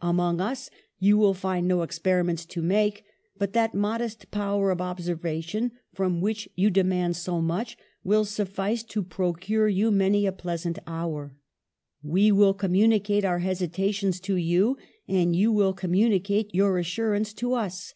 [0.00, 3.04] Among us you will find no experiments to make;
[3.36, 9.02] but that modest power of observation, from which you demand so much, will sufiSce to
[9.02, 11.36] procure you many a pleasant hour.
[12.02, 17.52] We will communicate our hesitations to you: and you will communi cate your assurance to
[17.52, 17.92] us.